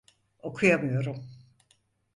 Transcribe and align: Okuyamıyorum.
Okuyamıyorum. 0.41 1.25